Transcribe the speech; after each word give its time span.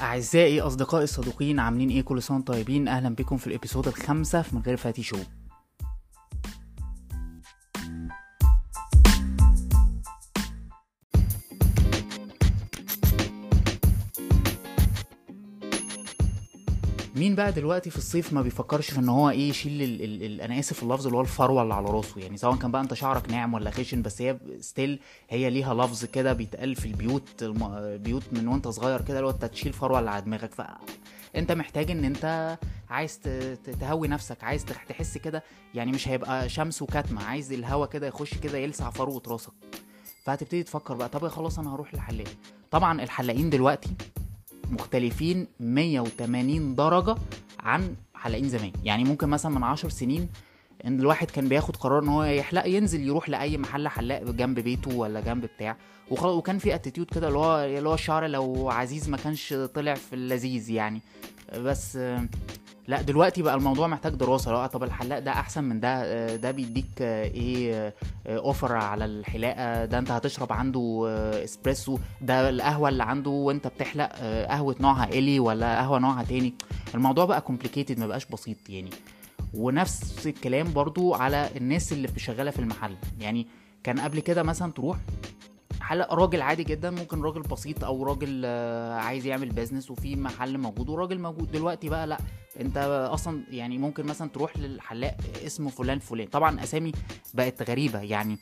أعزائي 0.00 0.60
أصدقائي 0.60 1.04
الصدوقين 1.04 1.58
عاملين 1.58 1.88
إيه؟ 1.90 2.02
كل 2.02 2.14
وأنتم 2.16 2.40
طيبين. 2.52 2.88
أهلا 2.88 3.14
بكم 3.14 3.36
في 3.36 3.46
الإبيسود 3.46 3.86
الخامسة 3.86 4.42
في 4.42 4.56
من 4.56 4.62
غير 4.62 4.76
فاتي 4.76 5.02
شو. 5.02 5.16
مين 17.30 17.36
بقى 17.36 17.52
دلوقتي 17.52 17.90
في 17.90 17.96
الصيف 17.98 18.32
ما 18.32 18.42
بيفكرش 18.42 18.90
في 18.90 18.98
إن 18.98 19.08
هو 19.08 19.30
إيه 19.30 19.48
يشيل 19.48 19.82
ال 19.82 20.02
ال 20.02 20.22
ال 20.22 20.40
أنا 20.40 20.58
آسف 20.58 20.82
اللفظ 20.82 21.06
اللي 21.06 21.16
هو 21.16 21.20
الفروة 21.20 21.62
اللي 21.62 21.74
على 21.74 21.86
راسه؟ 21.90 22.20
يعني 22.20 22.36
سواء 22.36 22.56
كان 22.56 22.70
بقى 22.70 22.82
أنت 22.82 22.94
شعرك 22.94 23.30
ناعم 23.30 23.54
ولا 23.54 23.70
خشن 23.70 24.02
بس 24.02 24.22
هي 24.22 24.38
ستيل 24.60 25.00
هي 25.28 25.50
ليها 25.50 25.74
لفظ 25.74 26.04
كده 26.04 26.32
بيتقال 26.32 26.74
في 26.76 26.86
البيوت 26.86 27.42
الم... 27.42 27.96
بيوت 28.02 28.22
من 28.32 28.48
وأنت 28.48 28.68
صغير 28.68 29.02
كده 29.02 29.16
اللي 29.18 29.26
هو 29.26 29.30
أنت 29.30 29.44
تشيل 29.44 29.72
فروة 29.72 29.98
اللي 29.98 30.10
على 30.10 30.22
دماغك. 30.22 30.54
ف 30.54 30.62
أنت 31.36 31.52
محتاج 31.52 31.90
إن 31.90 32.04
أنت 32.04 32.58
عايز 32.90 33.18
تهوي 33.80 34.08
نفسك 34.08 34.44
عايز 34.44 34.64
تح- 34.64 34.84
تحس 34.84 35.18
كده 35.18 35.42
يعني 35.74 35.92
مش 35.92 36.08
هيبقى 36.08 36.48
شمس 36.48 36.82
وكتمة 36.82 37.24
عايز 37.24 37.52
الهوا 37.52 37.86
كده 37.86 38.06
يخش 38.06 38.34
كده 38.34 38.58
يلسع 38.58 38.90
فروة 38.90 39.22
راسك. 39.28 39.52
فهتبتدي 40.24 40.62
تفكر 40.62 40.94
بقى 40.94 41.08
طب 41.08 41.28
خلاص 41.28 41.58
أنا 41.58 41.74
هروح 41.74 41.94
للحلاق. 41.94 42.26
طبعا 42.70 43.02
الحلاقين 43.02 43.50
دلوقتي 43.50 43.90
مختلفين 44.70 45.46
180 45.60 46.74
درجة 46.74 47.14
عن 47.60 47.96
حلاقين 48.14 48.48
زمان. 48.48 48.72
يعني 48.84 49.04
ممكن 49.04 49.28
مثلا 49.28 49.52
من 49.52 49.62
10 49.62 49.88
سنين 49.88 50.28
إن 50.86 51.00
الواحد 51.00 51.30
كان 51.30 51.48
بياخد 51.48 51.76
قرار 51.76 52.02
إن 52.02 52.08
هو 52.08 52.24
يحلق 52.24 52.66
ينزل 52.66 53.00
يروح 53.00 53.28
لأي 53.28 53.58
محل 53.58 53.88
حلاق 53.88 54.22
جنب 54.22 54.60
بيته 54.60 54.96
ولا 54.96 55.20
جنب 55.20 55.44
بتاع. 55.56 55.76
وخلاص 56.10 56.34
وكان 56.36 56.58
في 56.58 56.74
attitude 56.74 57.06
كده 57.06 57.28
اللي 57.28 57.38
هو 57.38 57.58
اللي 57.64 57.88
هو 57.88 57.94
الشعر 57.94 58.26
لو 58.26 58.70
عزيز 58.70 59.08
ما 59.08 59.16
كانش 59.16 59.54
طلع 59.74 59.94
في 59.94 60.12
الطيز 60.12 60.70
يعني. 60.70 61.00
بس 61.56 61.98
لا 62.88 63.02
دلوقتي 63.02 63.42
بقى 63.42 63.54
الموضوع 63.54 63.86
محتاج 63.86 64.14
دراسة 64.14 64.52
لا 64.52 64.66
طب 64.66 64.82
الحلاق 64.82 65.18
ده 65.18 65.30
أحسن 65.30 65.64
من 65.64 65.80
ده 65.80 66.36
ده 66.36 66.50
بيديك 66.50 67.02
إيه 67.02 67.94
offer 68.26 68.72
على 68.76 69.04
الحلاقة 69.04 69.84
ده 69.84 69.98
أنت 69.98 70.10
هتشرب 70.10 70.52
عنده 70.52 71.08
اسبريسو 71.44 71.98
ده 72.20 72.48
القهوة 72.50 72.88
اللي 72.88 73.02
عنده 73.02 73.30
وأنت 73.30 73.66
بتحلق 73.66 74.08
قهوة 74.48 74.76
نوعها 74.80 75.04
illy 75.04 75.40
ولا 75.40 75.76
قهوة 75.78 75.98
نوعها 75.98 76.22
تاني. 76.24 76.54
الموضوع 76.94 77.24
بقى 77.24 77.40
complicated 77.40 77.98
ما 77.98 78.06
بقاش 78.06 78.26
بسيط 78.26 78.56
يعني. 78.68 78.90
ونفس 79.54 80.26
الكلام 80.26 80.72
برضو 80.72 81.14
على 81.14 81.50
الناس 81.56 81.92
اللي 81.92 82.08
شغالة 82.16 82.50
في 82.50 82.58
المحل. 82.58 82.96
يعني 83.20 83.46
كان 83.84 84.00
قبل 84.00 84.20
كده 84.20 84.42
مثلا 84.42 84.72
تروح 84.72 84.98
حلق 85.80 86.14
راجل 86.14 86.42
عادي 86.42 86.64
جدا 86.64 86.90
ممكن 86.90 87.22
راجل 87.22 87.40
بسيط 87.42 87.84
أو 87.84 88.02
راجل 88.04 88.42
آه، 88.44 88.94
عايز 88.94 89.26
يعمل 89.26 89.48
business 89.48 89.90
وفي 89.90 90.16
محل 90.16 90.58
موجود 90.58 90.88
وراجل 90.88 91.18
موجود. 91.18 91.52
دلوقتي 91.52 91.88
بقى 91.88 92.06
لأ. 92.06 92.18
أنت 92.60 92.76
أصلا 93.12 93.44
يعني 93.50 93.78
ممكن 93.78 94.06
مثلا 94.06 94.28
تروح 94.28 94.56
للحلاق 94.56 95.16
اسمه 95.46 95.70
فلان 95.70 95.98
فلان. 95.98 96.26
طبعا 96.28 96.62
أسامي 96.62 96.92
بقت 97.34 97.70
غريبة. 97.70 98.00
يعني 98.00 98.38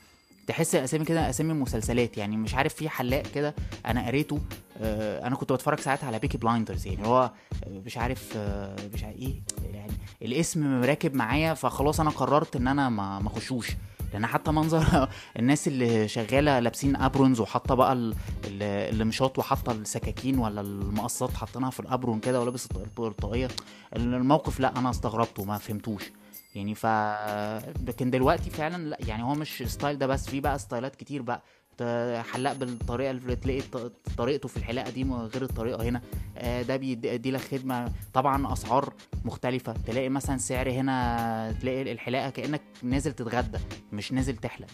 تحس 0.48 0.74
الاسامي 0.74 1.04
كده 1.04 1.30
اسامي 1.30 1.52
مسلسلات 1.52 2.18
يعني 2.18 2.36
مش 2.36 2.54
عارف 2.54 2.74
في 2.74 2.88
حلاق 2.88 3.22
كده 3.22 3.54
أنا 3.86 4.06
قريته 4.06 4.38
آه، 4.80 5.26
أنا 5.26 5.36
كنت 5.36 5.52
بتفرج 5.52 5.80
ساعات 5.80 6.04
على 6.04 6.18
Peaky 6.18 6.38
Blinders 6.38 6.86
يعني 6.86 7.06
هو 7.06 7.30
مش 7.68 7.98
عارف 7.98 8.32
آه، 8.36 8.76
مش 8.94 9.04
عارف 9.04 9.16
إيه 9.16 9.42
يعني 9.72 9.92
الاسم 10.22 10.82
راكب 10.84 11.14
معايا 11.14 11.54
فخلاص 11.54 12.00
أنا 12.00 12.10
قررت 12.10 12.56
ان 12.56 12.68
أنا 12.68 12.88
ما 12.88 13.26
اخشوش. 13.26 13.70
لأن 14.12 14.26
حتى 14.26 14.50
منظر 14.50 15.08
الناس 15.38 15.68
اللي 15.68 16.08
شغالة 16.08 16.58
لابسين 16.58 16.96
aprons 16.96 17.40
وحاطة 17.40 17.74
بقى 17.74 17.92
ال- 17.92 18.14
ال- 18.44 19.00
المشاط 19.00 19.38
وحاطة 19.38 19.72
السكاكين 19.72 20.38
ولا 20.38 20.60
المقصات 20.60 21.32
حاطينها 21.34 21.70
في 21.70 21.80
ال 21.80 21.87
apron 21.87 22.20
كده 22.20 22.40
ولابس 22.40 22.66
الط- 22.66 23.00
الطاقيه 23.00 23.48
الموقف 23.96 24.60
لأ 24.60 24.78
أنا 24.78 24.90
استغربته 24.90 25.44
ما 25.44 25.58
فهمتوش. 25.58 26.02
يعني 26.58 26.74
ف 26.74 26.86
لكن 27.88 28.10
دلوقتي 28.10 28.50
فعلا 28.50 28.84
لا 28.88 28.96
يعني 29.06 29.22
هو 29.22 29.34
مش 29.34 29.62
style 29.66 29.98
ده 29.98 30.06
بس 30.06 30.28
في 30.30 30.40
بقى 30.40 30.58
ستايلات 30.58 30.96
كتير 30.96 31.22
بقى. 31.22 31.42
حلاق 32.32 32.52
بالطريقة 32.52 33.10
اللي 33.10 33.36
تلاقي 33.36 33.62
طريقته 34.16 34.48
في 34.48 34.56
الحلاقة 34.56 34.90
دي 34.90 35.04
غير 35.04 35.42
الطريقة 35.42 35.82
هنا. 35.82 36.00
آه، 36.38 36.62
ده 36.62 36.76
بيدي 36.76 37.30
لك 37.30 37.40
خدمة. 37.40 37.92
طبعا 38.14 38.52
أسعار 38.52 38.94
مختلفة. 39.24 39.72
تلاقي 39.86 40.08
مثلا 40.08 40.38
سعر 40.38 40.70
هنا 40.70 41.54
تلاقي 41.60 41.92
الحلاقة 41.92 42.30
كأنك 42.30 42.62
نازل 42.82 43.12
تتغدى 43.12 43.58
مش 43.92 44.12
نازل 44.12 44.36
تحلق. 44.36 44.68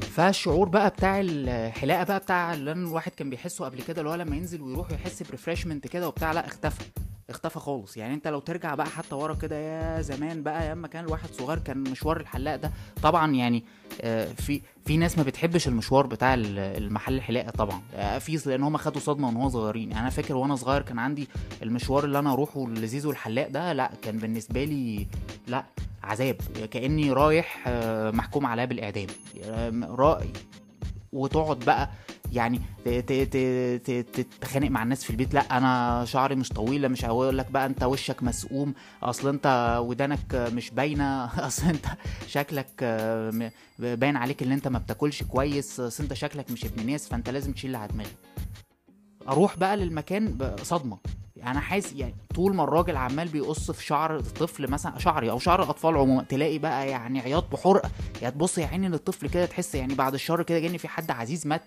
فالشعور 0.00 0.68
بقى 0.68 0.90
بتاع 0.90 1.20
الحلاقة 1.24 2.04
بقى 2.04 2.18
بتاع 2.18 2.52
اللي 2.52 2.72
الواحد 2.72 3.12
كان 3.12 3.30
بيحسه 3.30 3.64
قبل 3.64 3.82
كده 3.82 3.98
اللي 4.00 4.10
هو 4.10 4.14
لما 4.14 4.36
ينزل 4.36 4.62
ويروح 4.62 4.90
يحس 4.90 5.22
بريفرشمنت 5.22 5.86
كده 5.88 6.08
وبتاع 6.08 6.32
لا 6.32 6.46
اختفى. 6.46 6.84
اختفى 7.32 7.58
خالص. 7.58 7.96
يعني 7.96 8.14
انت 8.14 8.28
لو 8.28 8.38
ترجع 8.40 8.74
بقى 8.74 8.86
حتى 8.86 9.14
ورا 9.14 9.34
كده 9.34 9.56
يا 9.56 10.00
زمان 10.02 10.42
بقى 10.42 10.62
أيام 10.62 10.78
ما 10.78 10.88
كان 10.88 11.04
الواحد 11.04 11.28
صغير 11.32 11.58
كان 11.58 11.78
مشوار 11.78 12.20
الحلاق 12.20 12.56
ده. 12.56 12.72
طبعا 13.02 13.32
يعني 13.34 13.64
آه، 14.00 14.24
في 14.32 14.62
في 14.86 14.96
ناس 14.96 15.18
ما 15.18 15.24
بتحبش 15.24 15.68
المشوار 15.68 16.06
بتاع 16.06 16.34
ال- 16.34 16.58
المحل 16.58 17.14
الحلاقة 17.14 17.50
طبعا. 17.50 17.82
آه، 17.94 18.18
في 18.18 18.40
لأن 18.46 18.62
هم 18.62 18.76
خدوا 18.76 19.00
صدمة 19.00 19.42
هو 19.44 19.48
صغيرين. 19.48 19.90
يعني 19.90 20.00
أنا 20.02 20.10
فاكر 20.10 20.34
وأنا 20.36 20.56
صغير 20.56 20.82
كان 20.82 20.98
عندي 20.98 21.28
المشوار 21.62 22.04
اللي 22.04 22.18
أنا 22.18 22.32
أروحه 22.32 22.66
لزيزو 22.68 23.10
الحلاق 23.10 23.48
ده 23.48 23.72
لا 23.72 23.90
كان 24.02 24.18
بالنسبة 24.18 24.64
لي 24.64 25.06
لا 25.46 25.64
عذاب. 26.02 26.36
كأني 26.70 27.12
رايح 27.12 27.64
آه، 27.66 28.10
محكوم 28.10 28.46
عليا 28.46 28.64
بالإعدام. 28.64 29.06
وتقعد 31.12 31.58
بقى 31.58 31.90
يعني 32.32 32.60
تتخانق 34.12 34.68
مع 34.70 34.82
الناس 34.82 35.04
في 35.04 35.10
البيت. 35.10 35.34
لا 35.34 35.56
أنا 35.58 36.04
شعري 36.04 36.34
مش 36.34 36.48
طويله 36.48 36.88
مش 36.88 37.04
هقول 37.04 37.38
لك 37.38 37.50
بقى 37.50 37.66
أنت 37.66 37.82
وشك 37.82 38.22
مسقوم. 38.22 38.74
أصل 39.02 39.28
أنت 39.28 39.78
ودانك 39.82 40.34
مش 40.34 40.70
باينة. 40.70 41.24
أصل 41.46 41.66
أنت 41.66 41.86
شكلك 42.26 42.84
باين 43.78 44.16
عليك 44.16 44.42
إن 44.42 44.52
أنت 44.52 44.68
ما 44.68 44.78
بتاكلش 44.78 45.22
كويس. 45.22 45.80
أصل 45.80 46.02
أنت 46.02 46.14
شكلك 46.14 46.50
مش 46.50 46.64
ابن 46.64 46.86
ناس 46.86 47.08
فأنت 47.08 47.30
لازم 47.30 47.52
تشيل 47.52 47.76
على 47.76 47.92
دماغك. 47.92 48.16
أروح 49.28 49.56
بقى 49.58 49.76
للمكان 49.76 50.38
بصدمه 50.60 50.98
أنا 51.46 51.60
حاسس 51.60 51.92
يعني 51.92 52.14
طول 52.34 52.54
ما 52.54 52.64
الراجل 52.64 52.96
عمال 52.96 53.28
بيقص 53.28 53.70
في 53.70 53.84
شعر 53.84 54.16
الطفل 54.16 54.70
مثلا 54.70 54.98
شعري 54.98 55.30
أو 55.30 55.38
شعر 55.38 55.62
الأطفال 55.62 55.96
عموما 55.96 56.22
تلاقي 56.22 56.58
بقى 56.58 56.88
يعني 56.88 57.20
عياط 57.20 57.52
بحرقة. 57.52 57.90
يعني 58.22 58.34
تبص 58.34 58.58
يا 58.58 58.66
عيني 58.66 58.88
للطفل 58.88 59.28
كده 59.28 59.46
تحس 59.46 59.74
يعني 59.74 59.94
بعد 59.94 60.14
الشر 60.14 60.42
كده 60.42 60.58
جاني 60.58 60.78
في 60.78 60.88
حد 60.88 61.10
عزيز 61.10 61.46
مات 61.46 61.62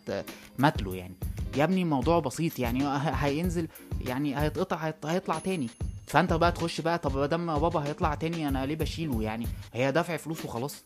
مات 0.60 0.82
له 0.82 0.96
يعني. 0.96 1.16
يا 1.58 1.64
ابني 1.64 1.82
الموضوع 1.82 2.20
بسيط 2.20 2.60
يعني 2.60 2.84
هينزل 3.06 3.68
يعني 4.02 4.40
هيتقطع 4.40 4.76
هيط- 4.78 5.06
هيطلع 5.06 5.40
تاني. 5.40 5.70
فأنت 6.08 6.34
بقى 6.34 6.52
تخش 6.52 6.82
بقى 6.82 6.98
طب 6.98 7.18
ما 7.18 7.26
دام 7.26 7.60
بابا 7.60 7.80
هيطلع 7.80 8.16
تاني 8.16 8.48
أنا 8.48 8.66
ليه 8.66 8.76
بشيله 8.76 9.22
يعني؟ 9.24 9.48
هي 9.74 9.92
دافع 9.92 10.18
فلوس 10.18 10.46
وخلاص. 10.46 10.84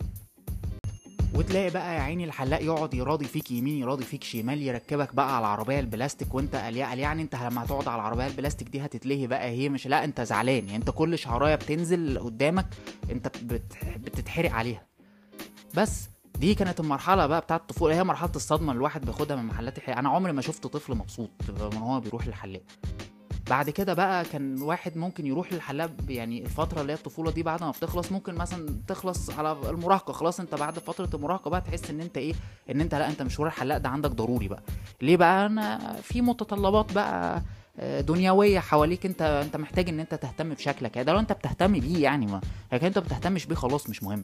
وتلاقي 1.35 1.69
بقى 1.69 1.95
يا 1.95 1.99
عيني 2.01 2.23
الحلاق 2.23 2.63
يقعد 2.63 2.93
يراضي 2.93 3.25
فيك 3.25 3.51
يمين 3.51 3.77
يراضي 3.77 4.03
فيك 4.03 4.23
شمال 4.23 4.61
يركبك 4.61 5.15
بقى 5.15 5.35
على 5.35 5.39
العربية 5.45 5.79
البلاستيك 5.79 6.33
وانت 6.35 6.55
قال 6.55 6.77
يعني 6.77 7.21
انت 7.21 7.35
لما 7.35 7.63
هتقعد 7.63 7.87
على 7.87 7.95
العربية 8.01 8.27
البلاستيك 8.27 8.69
دي 8.69 8.85
هتتلهي 8.85 9.27
بقى 9.27 9.49
هي 9.49 9.69
مش 9.69 9.87
لا 9.87 10.03
انت 10.03 10.21
زعلان. 10.21 10.65
يعني 10.65 10.75
انت 10.75 10.89
كل 10.89 11.17
شعراية 11.17 11.55
بتنزل 11.55 12.19
قدامك 12.19 12.65
انت 13.11 13.27
بت... 13.43 13.73
بتتحرق 13.97 14.51
عليها. 14.51 14.85
بس 15.75 16.09
دي 16.39 16.55
كانت 16.55 16.79
المرحلة 16.79 17.27
بقى 17.27 17.41
بتاعت 17.41 17.61
الطفوله 17.61 17.95
هي 17.95 18.03
مرحلة 18.03 18.31
الصدمة 18.35 18.71
اللي 18.71 18.77
الواحد 18.77 19.05
بياخدها 19.05 19.35
من 19.37 19.45
محلات 19.45 19.77
الحلاق 19.77 19.97
أنا 19.97 20.09
عمري 20.09 20.31
ما 20.33 20.41
شفت 20.41 20.67
طفل 20.67 20.95
مبسوط 20.95 21.29
من 21.73 21.77
هو 21.77 21.99
بيروح 21.99 22.27
للحلاق. 22.27 22.61
بعد 23.49 23.69
كده 23.69 23.93
بقى 23.93 24.25
كان 24.25 24.61
واحد 24.61 24.97
ممكن 24.97 25.27
يروح 25.27 25.53
للحلاق 25.53 25.91
يعني 26.09 26.41
الفترة 26.43 26.81
اللي 26.81 26.93
هي 26.93 26.97
الطفولة 26.97 27.31
دي 27.31 27.43
بعد 27.43 27.63
ما 27.63 27.71
بتخلص 27.71 28.11
ممكن 28.11 28.35
مثلا 28.35 28.79
تخلص 28.87 29.29
على 29.29 29.51
المراهقة 29.69 30.13
خلاص 30.13 30.39
أنت 30.39 30.55
بعد 30.55 30.79
فترة 30.79 31.09
المراهقة 31.13 31.49
بقى 31.49 31.61
تحس 31.61 31.89
إن 31.89 32.01
أنت 32.01 32.17
إيه؟ 32.17 32.33
إن 32.71 32.81
أنت 32.81 32.95
لأ 32.95 33.09
أنت 33.09 33.21
مشوار 33.21 33.47
الحلاق 33.47 33.77
ده 33.77 33.89
عندك 33.89 34.09
ضروري 34.11 34.47
بقى. 34.47 34.61
ليه 35.01 35.17
بقى؟ 35.17 35.45
أنا 35.45 35.93
في 36.01 36.21
متطلبات 36.21 36.93
بقى 36.93 37.41
آه، 37.79 38.01
دنيوية 38.01 38.59
حواليك 38.59 39.05
أنت 39.05 39.21
أنت 39.21 39.55
محتاج 39.57 39.89
إن 39.89 39.99
أنت 39.99 40.15
تهتم 40.15 40.49
بشكلك. 40.53 40.95
يعني 40.95 41.05
ده 41.05 41.13
لو 41.13 41.19
أنت 41.19 41.33
بتهتم 41.33 41.79
بيه 41.79 42.03
يعني 42.03 42.25
ما 42.25 42.41
لكن 42.73 42.85
أنت 42.85 42.99
بتهتمش 42.99 43.45
بيه 43.45 43.55
خلاص 43.55 43.89
مش 43.89 44.03
مهم. 44.03 44.23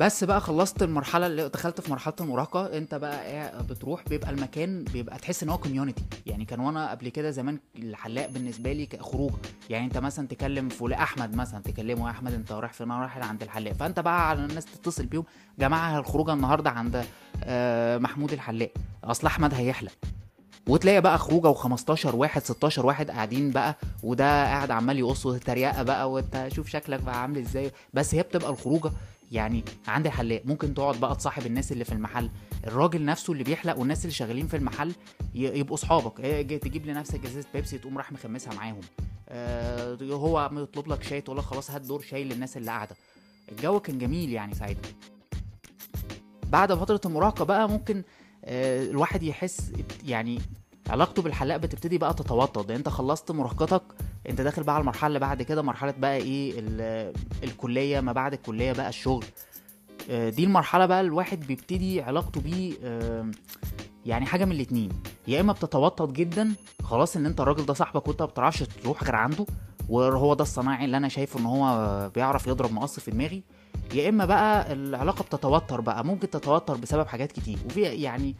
بس 0.00 0.24
بقى 0.24 0.40
خلصت 0.40 0.82
المرحلة 0.82 1.26
اللي 1.26 1.48
دخلت 1.48 1.80
في 1.80 1.90
مرحلة 1.90 2.14
المراهقة 2.20 2.78
انت 2.78 2.94
بقى 2.94 3.26
إيه 3.26 3.60
بتروح 3.60 4.04
بيبقى 4.08 4.30
المكان 4.30 4.84
بيبقى 4.84 5.18
تحس 5.18 5.42
ان 5.42 5.48
هو 5.48 5.58
كوميونتي 5.58 6.02
يعني 6.26 6.44
كان 6.44 6.60
وأنا 6.60 6.90
قبل 6.90 7.08
كده 7.08 7.30
زمان 7.30 7.58
الحلاق 7.76 8.28
بالنسبة 8.30 8.72
لي 8.72 8.88
خروج 9.00 9.30
يعني 9.70 9.84
انت 9.86 9.98
مثلا 9.98 10.28
تكلم 10.28 10.68
فلان 10.68 10.98
أحمد 11.00 11.36
مثلا 11.36 11.62
تكلمه 11.62 12.06
يا 12.06 12.10
أحمد 12.10 12.34
انت 12.34 12.52
رايح 12.52 12.72
فين 12.72 12.92
رايح 12.92 13.18
عند 13.18 13.42
الحلاق. 13.42 13.72
فانت 13.72 14.00
بقى 14.00 14.28
على 14.28 14.44
الناس 14.44 14.64
تتصل 14.64 15.06
بيهم 15.06 15.24
جماعة 15.58 15.98
الخروجه 15.98 16.32
النهارده 16.32 16.70
عند 16.70 17.04
آه، 17.44 17.98
محمود 17.98 18.32
الحلاق. 18.32 18.70
أصل 19.04 19.26
أحمد 19.26 19.54
هيحلق. 19.54 19.92
وتلاقي 20.68 21.00
بقى 21.00 21.18
خروجة 21.18 21.52
و15 21.54 22.14
واحد 22.14 22.42
16 22.42 22.86
واحد 22.86 23.10
قاعدين 23.10 23.50
بقى 23.50 23.76
وده 24.02 24.44
قاعد 24.44 24.70
عمال 24.70 24.98
يقص 24.98 25.22
تريقه 25.26 25.82
بقى 25.82 26.10
وانت 26.10 26.48
شوف 26.52 26.68
شكلك 26.68 27.00
بقى 27.02 27.22
عامل 27.22 27.38
إزاي. 27.38 27.70
بس 27.94 28.14
هي 28.14 28.22
بتبقى 28.22 28.50
الخروجة. 28.50 28.90
يعني 29.30 29.64
عند 29.88 30.06
الحلاق 30.06 30.42
ممكن 30.44 30.74
تقعد 30.74 31.00
بقى 31.00 31.16
تصاحب 31.16 31.46
الناس 31.46 31.72
اللي 31.72 31.84
في 31.84 31.92
المحل. 31.92 32.30
الراجل 32.66 33.04
نفسه 33.04 33.32
اللي 33.32 33.44
بيحلق 33.44 33.78
والناس 33.78 34.04
اللي 34.04 34.12
شغالين 34.14 34.46
في 34.46 34.56
المحل 34.56 34.92
يبقوا 35.34 35.74
اصحابك 35.74 36.20
إيه، 36.20 36.42
جي- 36.42 36.58
تجيب 36.58 36.86
لنفسك 36.86 37.24
ازازة 37.26 37.48
بيبسي 37.54 37.78
تقوم 37.78 37.98
راح 37.98 38.12
مخمسها 38.12 38.54
معاهم. 38.54 38.80
آه، 39.28 39.98
هو 40.02 40.50
يطلب 40.52 40.88
لك 40.88 41.02
شاي 41.02 41.20
تقول 41.20 41.36
لك 41.38 41.44
خلاص 41.44 41.70
هات 41.70 41.80
دور 41.80 42.00
شاي 42.00 42.24
للناس 42.24 42.56
اللي 42.56 42.70
قاعدة. 42.70 42.96
الجو 43.52 43.80
كان 43.80 43.98
جميل 43.98 44.30
يعني 44.32 44.54
ساعتها. 44.54 44.90
بعد 46.46 46.74
فترة 46.74 47.00
المراهقة 47.06 47.44
بقى 47.44 47.68
ممكن 47.68 48.02
آه، 48.44 48.82
الواحد 48.82 49.22
يحس 49.22 49.72
يعني 50.04 50.38
علاقته 50.88 51.22
بالحلاق 51.22 51.56
بتبتدي 51.56 51.98
بقى 51.98 52.14
تتوطد. 52.14 52.68
لأن 52.68 52.76
انت 52.78 52.88
خلصت 52.88 53.30
مراهقتك 53.30 53.82
انت 54.30 54.40
داخل 54.40 54.62
بقى 54.62 54.74
على 54.74 54.80
المرحلة 54.82 55.06
اللي 55.06 55.18
بعد 55.18 55.42
كده 55.42 55.62
مرحلة 55.62 55.94
بقى 55.98 56.16
إيه 56.16 56.52
ال- 56.56 57.12
الكلية 57.44 58.00
ما 58.00 58.12
بعد 58.12 58.32
الكلية 58.32 58.72
بقى 58.72 58.88
الشغل. 58.88 59.24
آه، 60.10 60.28
دي 60.28 60.44
المرحلة 60.44 60.86
بقى 60.86 61.00
الواحد 61.00 61.40
بيبتدي 61.46 62.02
علاقته 62.02 62.40
بيه 62.40 62.74
آه، 62.84 63.30
يعني 64.06 64.26
حاجة 64.26 64.44
من 64.44 64.52
الاتنين. 64.52 64.88
يا 65.28 65.40
إما 65.40 65.52
بتتوطد 65.52 66.12
جدا 66.12 66.54
خلاص 66.82 67.16
إن 67.16 67.26
أنت 67.26 67.40
الراجل 67.40 67.66
ده 67.66 67.74
صاحبك 67.74 68.08
وأنت 68.08 68.22
ما 68.22 68.28
بتعرفش 68.28 68.62
تروح 68.62 69.04
غير 69.04 69.16
عنده 69.16 69.46
وهو 69.88 70.34
ده 70.34 70.42
الصناعي 70.42 70.84
اللي 70.84 70.96
أنا 70.96 71.08
شايفه 71.08 71.40
إن 71.40 71.46
هو 71.46 72.10
بيعرف 72.14 72.46
يضرب 72.46 72.72
مقص 72.72 73.00
في 73.00 73.10
دماغي. 73.10 73.42
يا 73.94 74.08
إما 74.08 74.24
بقى 74.24 74.72
العلاقة 74.72 75.22
بتتوتر 75.22 75.80
بقى 75.80 76.04
ممكن 76.04 76.30
تتوتر 76.30 76.76
بسبب 76.76 77.06
حاجات 77.06 77.32
كتير. 77.32 77.58
وفي 77.66 77.80
يعني 77.82 78.36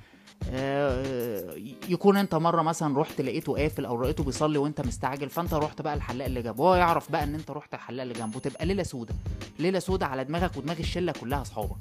يكون 1.88 2.16
انت 2.16 2.34
مرة 2.34 2.62
مثلا 2.62 2.98
رحت 2.98 3.20
لقيته 3.20 3.52
قافل 3.56 3.84
أو 3.84 4.02
لقيته 4.02 4.25
بيصلي 4.25 4.58
وانت 4.58 4.81
مستعجل 4.81 5.28
فانت 5.28 5.54
رحت 5.54 5.82
بقى 5.82 5.94
الحلاق 5.94 6.26
اللي 6.26 6.42
جنبه. 6.42 6.64
هو 6.64 6.75
يعرف 6.75 7.12
بقى 7.12 7.25
إن 7.25 7.34
انت 7.34 7.50
رحت 7.50 7.75
الحلاق 7.75 8.02
اللي 8.02 8.14
جنبه. 8.14 8.40
تبقى 8.40 8.66
ليلة 8.66 8.82
سودة. 8.82 9.14
ليلة 9.58 9.78
سودة 9.78 10.06
على 10.06 10.25
دماغك 10.25 10.56
ودماغ 10.56 10.78
الشلة 10.78 11.12
كلها 11.12 11.42
أصحابك. 11.42 11.76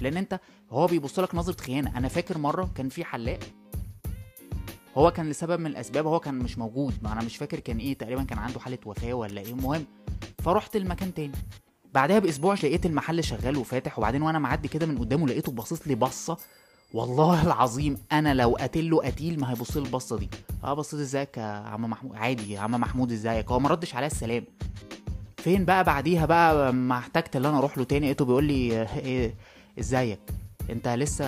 لأن 0.00 0.16
انت 0.16 0.40
هو 0.70 0.86
بيبص 0.86 1.18
لك 1.18 1.34
نظرة 1.34 1.60
خيانة. 1.60 1.98
أنا 1.98 2.08
فاكر 2.08 2.38
مرة 2.38 2.70
كان 2.74 2.88
في 2.88 3.04
حلاق. 3.04 3.38
هو 4.96 5.10
كان 5.10 5.30
لسبب 5.30 5.60
من 5.60 5.66
الأسباب. 5.66 6.06
هو 6.06 6.20
كان 6.20 6.34
مش 6.34 6.58
موجود. 6.58 6.94
ما 7.02 7.12
أنا 7.12 7.20
مش 7.24 7.36
فاكر 7.36 7.60
كان 7.60 7.78
إيه. 7.78 7.98
تقريبا 7.98 8.22
كان 8.22 8.38
عنده 8.38 8.60
حالة 8.60 8.78
وفاة 8.86 9.12
ولا 9.12 9.40
إيه. 9.40 9.52
المهم 9.52 9.84
فرحت 10.38 10.76
المكان 10.76 11.14
تاني. 11.14 11.32
بعدها 11.94 12.18
بأسبوع 12.18 12.54
لقيت 12.54 12.86
المحل 12.86 13.24
شغال 13.24 13.56
وفاتح. 13.56 13.98
وبعدين 13.98 14.22
وأنا 14.22 14.38
معدي 14.38 14.68
كده 14.68 14.86
من 14.86 14.98
قدامه 14.98 15.26
لقيته 15.26 15.52
باصص 15.52 15.88
لي 15.88 15.94
بصة 15.94 16.38
والله 16.94 17.42
العظيم 17.46 17.96
أنا 18.12 18.34
لو 18.34 18.56
قتله 18.60 19.02
قتيل 19.02 19.40
ما 19.40 19.50
هيبص 19.50 19.76
لي 19.76 19.82
البصة 19.82 20.18
دي. 20.18 20.28
آه 20.64 20.74
بصيت 20.74 21.00
إزيك 21.00 21.36
يا 21.36 21.42
عم 21.42 21.82
محمود؟ 21.90 22.16
عادي 22.16 22.52
يا 22.52 22.60
عم 22.60 22.70
محمود 22.70 23.12
إزيك؟ 23.12 23.50
هو 23.50 23.58
ما 23.60 23.68
ردش 23.68 23.94
عليا 23.94 24.06
السلام. 24.06 24.44
فين 25.36 25.64
بقى 25.64 25.84
بعديها 25.84 26.26
بقى 26.26 26.72
ما 26.72 26.98
احتجت 26.98 27.36
إن 27.36 27.44
أنا 27.46 27.58
أروح 27.58 27.78
له 27.78 27.84
تاني؟ 27.84 28.06
لقيته 28.06 28.24
بيقول 28.24 28.44
لي 28.44 28.82
إيه 28.98 29.34
إزيك؟ 29.78 30.18
أنت 30.70 30.88
لسه 30.88 31.24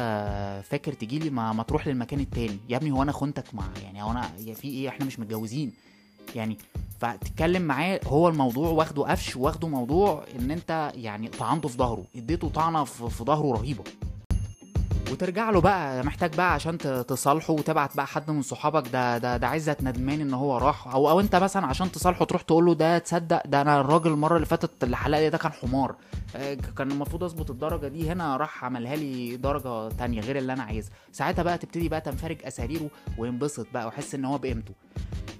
فاكر 0.60 0.92
تجي 0.92 1.18
لي؟ 1.18 1.30
ما, 1.30 1.52
ما 1.52 1.62
تروح 1.62 1.86
للمكان 1.86 2.20
التاني. 2.20 2.58
يا 2.68 2.76
ابني 2.76 2.92
هو 2.92 3.02
أنا 3.02 3.12
خنتك 3.12 3.54
مع 3.54 3.64
يعني 3.82 4.02
هو 4.02 4.10
أنا 4.10 4.22
في 4.54 4.68
إيه؟ 4.68 4.88
إحنا 4.88 5.06
مش 5.06 5.18
متجوزين. 5.18 5.72
يعني 6.34 6.58
فتتكلم 7.00 7.62
معاه 7.62 8.00
هو 8.06 8.28
الموضوع 8.28 8.68
واخده 8.68 9.02
قفش 9.02 9.36
واخده 9.36 9.68
موضوع 9.68 10.24
إن 10.38 10.50
أنت 10.50 10.92
يعني 10.94 11.28
طعنته 11.28 11.68
في 11.68 11.76
ظهره. 11.76 12.04
إديته 12.16 12.48
طعنة 12.48 12.84
في 12.84 13.24
ظهره 13.24 13.52
رهيبة. 13.52 13.84
وترجع 15.10 15.50
له 15.50 15.60
بقى 15.60 16.04
محتاج 16.04 16.36
بقى 16.36 16.54
عشان 16.54 16.78
تصالحه 17.08 17.52
وتبعت 17.52 17.96
بقى 17.96 18.06
حد 18.06 18.30
من 18.30 18.42
صحابك 18.42 18.88
ده 18.88 19.18
ده 19.18 19.36
ده 19.36 19.46
عزت 19.48 19.82
ندمان 19.82 20.20
إن 20.20 20.34
هو 20.34 20.58
راح. 20.58 20.86
أو 20.88 21.10
أو 21.10 21.20
أنت 21.20 21.36
مثلا 21.36 21.66
عشان 21.66 21.92
تصالحه 21.92 22.24
تروح 22.24 22.42
تقول 22.42 22.64
له 22.66 22.74
ده 22.74 22.98
تصدق 22.98 23.42
ده 23.46 23.60
أنا 23.60 23.80
الراجل 23.80 24.10
المرة 24.10 24.34
اللي 24.36 24.46
فاتت 24.46 24.84
اللي 24.84 24.96
حلق 24.96 25.18
لي 25.18 25.30
ده 25.30 25.38
كان 25.38 25.52
حمار. 25.52 25.94
آه، 26.36 26.54
كان 26.54 26.90
المفروض 26.92 27.24
أظبط 27.24 27.50
الدرجة 27.50 27.88
دي 27.88 28.10
هنا 28.10 28.36
راح 28.36 28.64
عملها 28.64 28.96
لي 28.96 29.36
درجة 29.36 29.88
تانية 29.88 30.20
غير 30.20 30.38
اللي 30.38 30.52
أنا 30.52 30.62
عايزها. 30.62 30.92
ساعتها 31.12 31.42
بقى 31.42 31.58
تبتدي 31.58 31.88
بقى 31.88 32.00
تنفرج 32.00 32.38
أساريره 32.44 32.90
وينبسط 33.18 33.66
بقى 33.74 33.86
ويحس 33.86 34.14
إن 34.14 34.24
هو 34.24 34.38
بقيمته. 34.38 34.74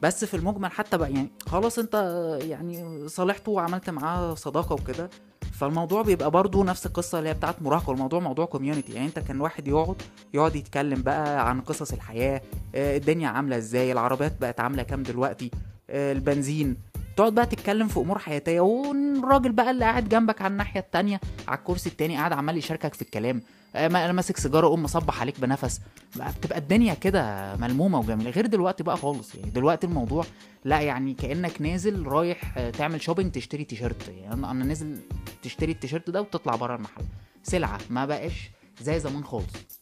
بس 0.02 0.25
في 0.25 0.34
المجمل 0.37 0.70
حتى 0.73 0.99
بقى 0.99 1.12
يعني 1.12 1.31
خلاص 1.46 1.78
أنت 1.78 1.94
يعني 2.43 3.08
صالحته 3.08 3.52
وعملت 3.52 3.90
معاه 3.90 4.34
صداقة 4.34 4.73
وكده 4.75 5.11
فالموضوع 5.60 6.02
بيبقى 6.02 6.30
برضو 6.30 6.64
نفس 6.64 6.86
القصة 6.86 7.18
اللي 7.18 7.28
هي 7.30 7.34
بتاعت 7.34 7.62
مراهقة 7.62 7.90
والموضوع 7.90 8.20
موضوع 8.20 8.44
كوميونتي 8.46 8.92
يعني 8.92 9.06
أنت 9.06 9.18
كان 9.18 9.40
واحد 9.40 9.68
يقعد 9.68 10.02
يقعد 10.34 10.56
يتكلم 10.56 11.02
بقى 11.02 11.48
عن 11.48 11.60
قصص 11.60 11.92
الحياة 11.92 12.40
آه، 12.74 12.96
الدنيا 12.96 13.28
عاملة 13.28 13.56
إزاي 13.56 13.92
العربيات 13.92 14.40
بقت 14.40 14.60
عاملة 14.60 14.82
كام 14.82 15.02
دلوقتي 15.02 15.50
آه، 15.90 16.12
البنزين. 16.12 16.76
تقعد 17.16 17.34
بقى 17.34 17.46
تتكلم 17.46 17.88
في 17.88 18.00
أمور 18.00 18.18
حياتية 18.18 18.60
والراجل 18.60 19.52
بقى 19.52 19.70
اللي 19.70 19.84
قاعد 19.84 20.08
جنبك 20.08 20.42
على 20.42 20.52
الناحية 20.52 20.80
التانية 20.80 21.20
على 21.48 21.58
الكرسي 21.58 21.88
التاني 21.88 22.16
قاعد 22.16 22.32
عمال 22.32 22.56
يشاركك 22.58 22.94
في 22.94 23.02
الكلام. 23.02 23.42
آه، 23.76 23.88
ما- 23.88 24.12
ماسك 24.12 24.36
سيجارة 24.36 24.66
قوم 24.66 24.82
مصبح 24.82 25.20
عليك 25.20 25.40
بنفس. 25.40 25.80
بقى 26.16 26.32
بتبقى 26.32 26.58
الدنيا 26.58 26.94
كده 26.94 27.56
ملمومة 27.56 27.98
وجميلة. 27.98 28.30
غير 28.30 28.46
دلوقتي 28.46 28.82
بقى 28.82 28.96
خالص. 28.96 29.34
يعني 29.34 29.50
دلوقتي 29.50 29.86
الموضوع 29.86 30.24
لا 30.64 30.80
يعني 30.80 31.14
كأنك 31.14 31.62
نازل 31.62 32.06
رايح 32.06 32.58
تعمل 32.70 33.02
شوبينج 33.02 33.32
تشتري 33.32 33.64
تيشيرت. 33.64 34.08
يعني 34.08 34.34
أنا 34.34 34.64
نازل 34.64 34.96
تشتري 35.42 35.72
التيشيرت 35.72 36.10
ده 36.10 36.20
وتطلع 36.20 36.56
بره 36.56 36.75
المحل. 36.76 37.04
سلعة 37.42 37.81
ما 37.90 38.06
بقاش 38.06 38.50
زي 38.82 39.00
زمان 39.00 39.25
خالص. 39.25 39.79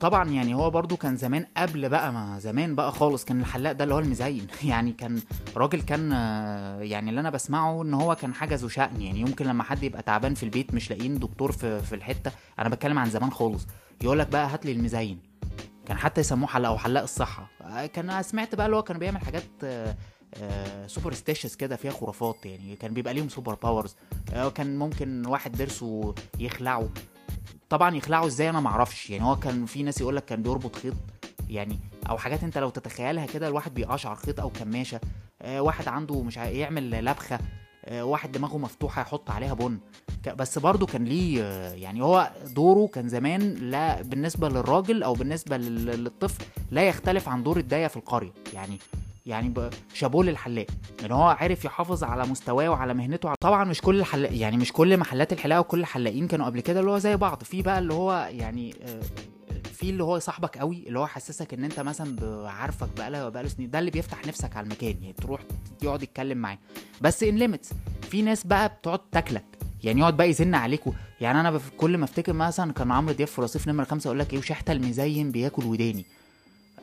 وطبعا 0.00 0.30
يعني 0.30 0.54
هو 0.54 0.70
برضو 0.70 0.96
كان 0.96 1.16
زمان 1.16 1.46
قبل 1.56 1.88
بقى 1.88 2.12
ما 2.12 2.38
زمان 2.38 2.74
بقى 2.74 2.92
خالص 2.92 3.24
كان 3.24 3.40
الحلاق 3.40 3.72
ده 3.72 3.84
اللي 3.84 3.94
هو 3.94 3.98
المزين. 3.98 4.46
يعني 4.64 4.92
كان 4.92 5.20
راجل 5.56 5.82
كان 5.82 6.12
آه، 6.12 6.80
يعني 6.80 7.10
اللي 7.10 7.20
أنا 7.20 7.30
بسمعه 7.30 7.82
إن 7.82 7.94
هو 7.94 8.14
كان 8.14 8.34
حاجة 8.34 8.54
ذو 8.54 8.68
شأن. 8.68 9.02
يعني 9.02 9.20
يمكن 9.20 9.46
لما 9.46 9.62
حد 9.62 9.82
يبقى 9.82 10.02
تعبان 10.02 10.34
في 10.34 10.42
البيت 10.42 10.74
مش 10.74 10.90
لاقيين 10.90 11.18
دكتور 11.18 11.52
في 11.52 11.80
في 11.80 11.94
الحتة. 11.94 12.32
أنا 12.58 12.68
بتكلم 12.68 12.98
عن 12.98 13.10
زمان 13.10 13.30
خالص. 13.30 13.66
يقول 14.02 14.18
لك 14.18 14.28
بقى 14.28 14.46
هات 14.46 14.66
لي 14.66 14.72
المزين. 14.72 15.18
كان 15.86 15.98
حتى 15.98 16.20
يسموه 16.20 16.48
حلاق 16.48 16.70
أو 16.70 16.78
حلاق 16.78 17.02
الصحة. 17.02 17.50
آه، 17.62 17.86
كان 17.86 18.22
سمعت 18.22 18.54
بقى 18.54 18.66
اللي 18.66 18.76
هو 18.76 18.82
كان 18.82 18.98
بيعمل 18.98 19.20
حاجات 19.20 19.44
superstitious 20.86 21.54
كده 21.54 21.76
فيها 21.76 21.92
خرافات 21.92 22.46
يعني. 22.46 22.76
كان 22.76 22.94
بيبقى 22.94 23.14
ليهم 23.14 23.28
super 23.28 23.54
powers 23.54 23.96
كان 24.54 24.78
ممكن 24.78 25.26
واحد 25.26 25.56
ضرسه 25.56 26.14
يخلعه. 26.38 26.88
طبعا 27.70 27.96
يخلعه 27.96 28.26
إزاي؟ 28.26 28.50
أنا 28.50 28.60
معرفش 28.60 29.10
يعني 29.10 29.24
هو 29.24 29.36
كان 29.36 29.66
في 29.66 29.82
ناس 29.82 30.00
يقول 30.00 30.16
لك 30.16 30.24
كان 30.24 30.42
بيربط 30.42 30.76
خيط 30.76 30.94
يعني 31.48 31.78
أو 32.10 32.18
حاجات 32.18 32.42
أنت 32.44 32.58
لو 32.58 32.70
تتخيلها 32.70 33.26
كده 33.26 33.48
الواحد 33.48 33.74
بيقشعر 33.74 34.16
خيط 34.16 34.40
أو 34.40 34.50
كماشة. 34.50 35.00
آه 35.42 35.60
واحد 35.62 35.88
عنده 35.88 36.22
مش 36.22 36.36
يعمل 36.36 36.90
لبخة. 37.04 37.38
آه 37.84 38.04
واحد 38.04 38.32
دماغه 38.32 38.58
مفتوحة 38.58 39.02
يحط 39.02 39.30
عليها 39.30 39.54
بن. 39.54 39.78
بس 40.36 40.58
برضه 40.58 40.86
كان 40.86 41.04
ليه 41.04 41.42
آه، 41.42 41.72
يعني 41.74 42.02
هو 42.02 42.30
دوره 42.46 42.86
كان 42.86 43.08
زمان 43.08 43.54
لا 43.54 44.02
بالنسبة 44.02 44.48
للراجل 44.48 45.02
أو 45.02 45.12
بالنسبة 45.12 45.56
لل- 45.56 46.04
للطفل 46.04 46.44
لا 46.70 46.82
يختلف 46.88 47.28
عن 47.28 47.42
دور 47.42 47.56
الداية 47.58 47.86
في 47.86 47.96
القرية. 47.96 48.32
يعني 48.54 48.78
يعني 49.30 49.54
شابوه 49.94 50.24
للحلاق. 50.24 50.66
ان 51.04 51.12
هو 51.12 51.22
عرف 51.22 51.64
يحافظ 51.64 52.04
على 52.04 52.26
مستواه 52.26 52.68
وعلى 52.68 52.94
مهنته. 52.94 53.34
طبعا 53.40 53.64
مش 53.64 53.80
كل 53.80 54.00
الحلاق 54.00 54.30
يعني 54.36 54.56
مش 54.56 54.72
كل 54.72 54.96
محلات 54.96 55.32
الحلاقة 55.32 55.60
وكل 55.60 55.80
الحلاقين 55.80 56.26
كانوا 56.28 56.46
قبل 56.46 56.60
كده 56.60 56.80
اللي 56.80 56.90
هو 56.90 56.98
زي 56.98 57.16
بعض. 57.16 57.42
في 57.44 57.62
بقى 57.62 57.78
اللي 57.78 57.94
هو 57.94 58.28
يعني 58.32 58.74
آه، 58.82 59.00
في 59.72 59.90
اللي 59.90 60.04
هو 60.04 60.18
صاحبك 60.18 60.58
قوي 60.58 60.84
اللي 60.86 60.98
هو 60.98 61.06
حسسك 61.06 61.54
إن 61.54 61.64
أنت 61.64 61.80
مثلا 61.80 62.16
عارفك 62.50 62.88
بقاله 62.96 63.28
بقاله 63.28 63.48
سنين. 63.48 63.70
ده 63.70 63.78
اللي 63.78 63.90
بيفتح 63.90 64.26
نفسك 64.26 64.56
على 64.56 64.64
المكان. 64.64 64.96
يعني 65.02 65.12
تروح 65.12 65.40
يقعد 65.82 66.02
يتكلم 66.02 66.38
معاه. 66.38 66.58
بس 67.00 67.22
in 67.22 67.36
limits 67.36 67.70
في 68.10 68.22
ناس 68.22 68.46
بقى 68.46 68.68
بتقعد 68.68 68.98
تاكلك. 68.98 69.44
يعني 69.84 70.00
يقعد 70.00 70.16
بقى 70.16 70.30
يزن 70.30 70.54
عليكوا 70.54 70.92
يعني 71.20 71.40
أنا 71.40 71.60
كل 71.76 71.98
ما 71.98 72.04
أفتكر 72.04 72.32
مثلا 72.32 72.72
كان 72.72 72.92
عمرو 72.92 73.12
دياب 73.14 73.28
في 73.28 73.40
رصيف 73.40 73.68
نمرة 73.68 73.84
خمسة 73.84 74.08
يقول 74.08 74.18
لك 74.18 74.32
إيه 74.32 74.38
وشحتة 74.38 74.72
المزين 74.72 75.30
بياكل 75.30 75.64
وداني. 75.64 76.06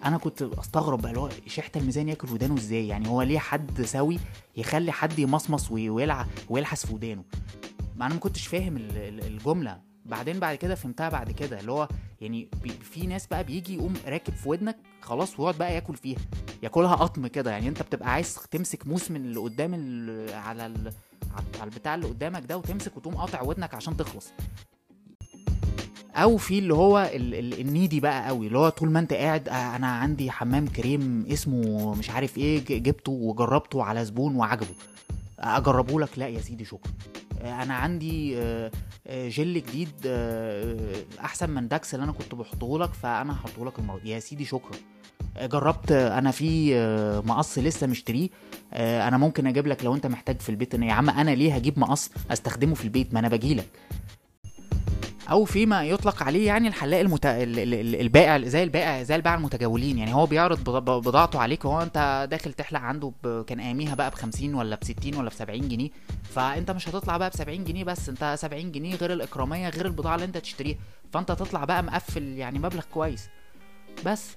أنا 0.05 0.17
كنت 0.17 0.41
استغرب 0.41 1.01
بقى 1.01 1.09
اللي 1.09 1.21
هو 1.21 1.29
شحتة 1.47 1.77
المزين 1.77 2.09
ياكل 2.09 2.29
ودانه 2.31 2.55
إزاي؟ 2.57 2.87
يعني 2.87 3.07
هو 3.09 3.21
ليه 3.21 3.39
حد 3.39 3.81
سوي 3.81 4.19
يخلي 4.57 4.91
حد 4.91 5.19
يمصمص 5.19 5.71
وي- 5.71 5.89
ويلع 5.89 6.25
ويلحس 6.49 6.85
في 6.85 6.93
ودانه؟ 6.93 7.23
ما 7.95 8.05
أنا 8.05 8.13
ما 8.13 8.19
كنتش 8.19 8.47
فاهم 8.47 8.77
ال- 8.77 8.97
ال- 8.97 9.27
الجملة. 9.27 9.81
بعدين 10.05 10.39
بعد 10.39 10.55
كده 10.55 10.75
فهمتها 10.75 11.09
بعد 11.09 11.31
كده 11.31 11.59
اللي 11.59 11.71
هو 11.71 11.87
يعني 12.21 12.49
في 12.81 13.07
ناس 13.07 13.27
بقى 13.27 13.43
بيجي 13.43 13.75
يقوم 13.75 13.93
راكب 14.05 14.33
في 14.33 14.49
ودنك 14.49 14.77
خلاص 15.01 15.39
ويقعد 15.39 15.57
بقى 15.57 15.73
ياكل 15.75 15.95
فيها. 15.95 16.19
ياكلها 16.63 16.95
قطم 16.95 17.27
كده. 17.27 17.51
يعني 17.51 17.67
انت 17.67 17.81
بتبقى 17.81 18.09
عايز 18.13 18.35
تمسك 18.51 18.87
موس 18.87 19.11
من 19.11 19.25
اللي 19.25 19.39
قدام 19.39 19.73
على 20.33 20.65
ال- 20.65 20.93
على 21.59 21.63
البتاع 21.71 21.95
اللي 21.95 22.07
قدامك 22.07 22.45
ده 22.45 22.57
وتمسك 22.57 22.97
وتقوم 22.97 23.15
قاطع 23.15 23.41
ودنك 23.41 23.73
عشان 23.73 23.97
تخلص. 23.97 24.27
أو 26.17 26.38
في 26.38 26.59
اللي 26.59 26.74
هو 26.74 27.12
ال- 27.13 27.36
ال- 27.36 27.59
النيدي 27.62 28.00
بقى 28.00 28.27
قوي 28.27 28.47
اللي 28.47 28.57
هو 28.57 28.69
طول 28.69 28.89
ما 28.91 29.00
أنت 29.00 29.13
قاعد 29.13 29.50
آه، 29.50 29.75
أنا 29.75 29.88
عندي 29.88 30.31
حمام 30.31 30.67
كريم 30.67 31.25
اسمه 31.31 31.95
مش 31.95 32.09
عارف 32.09 32.38
إيه 32.38 32.65
جبته 32.65 33.12
وجربته 33.12 33.83
على 33.83 34.05
زبون 34.05 34.36
وعجبه. 34.36 34.75
أجربه 35.39 36.00
لك 36.00 36.19
لا 36.19 36.27
يا 36.27 36.41
سيدي 36.41 36.65
شكرا. 36.65 36.91
آه، 37.41 37.63
أنا 37.63 37.74
عندي 37.74 38.38
آه، 38.38 38.71
جل 39.07 39.53
جديد 39.53 39.89
أحسن 41.24 41.50
من 41.50 41.67
داكس 41.67 41.93
اللي 41.93 42.03
أنا 42.03 42.12
كنت 42.12 42.36
بحطه 42.36 42.79
لك 42.79 42.93
فأنا 42.93 43.33
هحطه 43.33 43.65
لك 43.65 43.79
المرة 43.79 44.00
دي. 44.00 44.09
يا 44.09 44.19
سيدي 44.19 44.45
شكرا. 44.45 44.77
جربت 45.41 45.91
أنا 45.91 46.31
في 46.31 46.75
مقص 47.25 47.57
لسه 47.57 47.88
مشتريه. 47.88 48.29
أنا 48.74 49.17
ممكن 49.17 49.47
أجيب 49.47 49.67
لك 49.67 49.86
لو 49.86 49.95
أنت 49.95 50.07
محتاج 50.07 50.39
في 50.39 50.50
البيت. 50.50 50.74
يا 50.74 50.93
عم 50.93 51.09
أنا 51.09 51.31
ليه 51.31 51.55
هجيب 51.55 51.79
مقص 51.79 52.09
أستخدمه 52.31 52.75
في 52.75 52.83
البيت؟ 52.83 53.13
ما 53.13 53.19
أنا 53.19 53.27
بجيلك 53.27 53.67
أو 55.31 55.46
فيما 55.46 55.84
يطلق 55.86 56.24
عليه 56.24 56.48
يعني 56.48 56.67
الحلاق 56.67 57.00
المت... 57.00 57.25
ال- 57.25 57.60
ال- 57.60 57.74
ال- 57.74 57.96
البائع 58.01 58.41
زي 58.48 58.63
البائع 58.63 59.03
زي 59.03 59.15
البائع 59.15 59.36
المتجولين. 59.36 59.98
يعني 59.98 60.13
هو 60.13 60.25
بيعرض 60.25 60.69
بضاعته 60.79 61.39
عليك 61.39 61.65
وهو 61.65 61.81
أنت 61.81 62.27
داخل 62.31 62.53
تحلق 62.53 62.79
عنده 62.79 63.12
ب... 63.24 63.41
كان 63.46 63.60
اياميها 63.60 63.96
بقى 63.96 64.10
ب 64.10 64.13
50 64.13 64.53
ولا 64.55 64.75
ب 64.75 64.84
60 64.84 65.15
ولا 65.15 65.29
ب 65.29 65.34
70 65.34 65.67
جنيه. 65.67 65.89
فأنت 66.24 66.72
مش 66.72 66.89
هتطلع 66.89 67.17
بقى 67.17 67.29
ب 67.29 67.34
70 67.34 67.63
جنيه 67.63 67.84
بس 67.84 68.10
أنت 68.10 68.36
70 68.39 68.72
جنيه 68.72 68.96
غير 68.96 69.13
الاكراميه 69.13 69.69
غير 69.69 69.86
البضاعة 69.86 70.15
اللي 70.15 70.25
أنت 70.25 70.38
تشتريها 70.38 70.77
فأنت 71.13 71.31
تطلع 71.31 71.63
بقى 71.65 71.84
مقفل 71.84 72.24
يعني 72.24 72.60
مبلغ 72.60 72.84
كويس. 72.93 73.29
بس. 74.05 74.29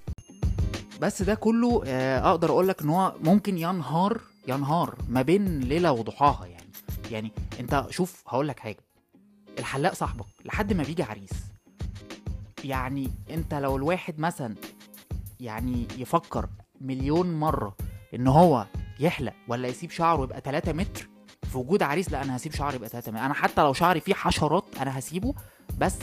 بس 1.00 1.22
ده 1.22 1.34
كله 1.34 1.82
آه، 1.86 2.30
أقدر 2.30 2.50
أقول 2.50 2.68
لك 2.68 2.82
إن 2.82 2.88
هو 2.88 3.14
ممكن 3.20 3.58
ينهار 3.58 4.20
ينهار 4.48 4.94
ما 5.08 5.22
بين 5.22 5.60
ليلة 5.60 5.92
وضحاها 5.92 6.46
يعني. 6.46 6.70
يعني 7.10 7.32
أنت 7.60 7.86
شوف 7.90 8.22
هقول 8.28 8.48
لك 8.48 8.60
حاجة. 8.60 8.76
الحلاق 9.58 9.94
صاحبك 9.94 10.26
لحد 10.44 10.72
ما 10.72 10.82
بيجي 10.82 11.02
عريس. 11.02 11.30
يعني 12.64 13.10
انت 13.30 13.54
لو 13.54 13.76
الواحد 13.76 14.18
مثلا 14.18 14.54
يعني 15.40 15.86
يفكر 15.98 16.48
مليون 16.80 17.34
مرة 17.40 17.76
إن 18.14 18.26
هو 18.26 18.66
يحلق 19.00 19.32
ولا 19.48 19.68
يسيب 19.68 19.90
شعره 19.90 20.22
يبقى 20.22 20.40
3 20.40 20.72
متر 20.72 21.08
في 21.42 21.58
وجود 21.58 21.82
عريس 21.82 22.12
لا 22.12 22.22
أنا 22.22 22.36
هسيب 22.36 22.52
شعري 22.54 22.76
يبقى 22.76 22.88
3 22.88 23.12
متر. 23.12 23.24
أنا 23.24 23.34
حتى 23.34 23.62
لو 23.62 23.72
شعري 23.72 24.00
فيه 24.00 24.14
حشرات 24.14 24.64
أنا 24.80 24.98
هسيبه 24.98 25.34
بس 25.78 25.98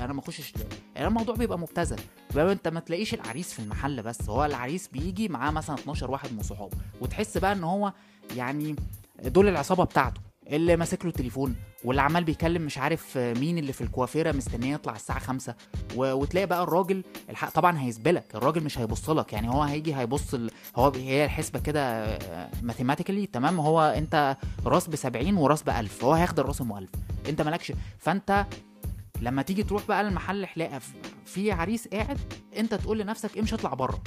أنا 0.00 0.12
ما 0.12 0.20
أخشش 0.20 0.52
يعني 0.94 1.08
الموضوع 1.08 1.34
بيبقى 1.34 1.58
مبتذل. 1.58 2.00
بقى 2.34 2.52
أنت 2.52 2.68
ما 2.68 2.80
تلاقيش 2.80 3.14
العريس 3.14 3.52
في 3.52 3.58
المحل 3.58 4.02
بس 4.02 4.28
هو 4.28 4.44
العريس 4.44 4.88
بيجي 4.88 5.28
معاه 5.28 5.50
مثلا 5.50 5.76
12 5.76 6.10
واحد 6.10 6.32
من 6.32 6.42
صحابه 6.42 6.76
وتحس 7.00 7.38
بقى 7.38 7.52
إن 7.52 7.64
هو 7.64 7.92
يعني 8.36 8.76
دول 9.24 9.48
العصابة 9.48 9.84
بتاعته 9.84 10.20
اللي 10.46 10.76
ماسك 10.76 11.04
له 11.04 11.10
التليفون 11.10 11.56
واللي 11.84 12.02
عمال 12.02 12.24
بيكلم 12.24 12.62
مش 12.62 12.78
عارف 12.78 13.18
مين 13.18 13.58
اللي 13.58 13.72
في 13.72 13.80
الكوافيرة 13.80 14.32
مستنيه 14.32 14.74
يطلع 14.74 14.94
الساعة 14.96 15.18
5 15.18 15.54
و... 15.96 16.12
وتلاقي 16.12 16.46
بقى 16.46 16.62
الراجل 16.62 17.04
الحق 17.30 17.50
طبعا 17.50 17.80
هيسبلك 17.80 18.34
الراجل 18.34 18.64
مش 18.64 18.78
هيبص 18.78 19.10
لك 19.10 19.32
يعني 19.32 19.48
هو 19.50 19.62
هيجي 19.62 19.94
هيبص 19.94 20.34
ال... 20.34 20.50
هو 20.76 20.88
هي 20.96 21.24
الحسبة 21.24 21.58
كده 21.58 22.06
ماثيماتيكالي 22.62 23.26
تمام 23.26 23.60
هو 23.60 23.80
انت 23.80 24.36
راس 24.66 24.88
ب 24.88 24.96
70 24.96 25.36
وراس 25.36 25.62
ب 25.62 25.70
1000 25.70 26.04
هو 26.04 26.12
هياخد 26.12 26.38
الراس 26.40 26.60
أم 26.60 26.76
1000 26.76 26.90
انت 27.28 27.42
مالكش. 27.42 27.72
فانت 27.98 28.46
لما 29.20 29.42
تيجي 29.42 29.62
تروح 29.62 29.86
بقى 29.88 30.00
المحل 30.00 30.46
حلاقة 30.46 30.80
في 31.26 31.52
عريس 31.52 31.88
قاعد 31.88 32.18
انت 32.56 32.74
تقول 32.74 32.98
لنفسك 32.98 33.38
امشي 33.38 33.54
اطلع 33.54 33.74
بره. 33.74 34.02